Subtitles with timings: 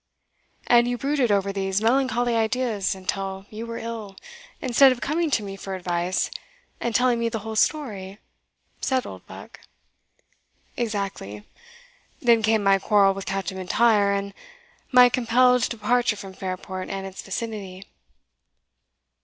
[0.65, 4.15] "And you brooded over these melancholy ideas until you were ill,
[4.59, 6.31] instead of coming to me for advice,
[6.79, 8.17] and telling me the whole story?"
[8.79, 9.59] said Oldbuck.
[10.75, 11.43] "Exactly;
[12.19, 14.33] then came my quarrel with Captain M'Intyre, and
[14.91, 17.87] my compelled departure from Fairport and its vicinity."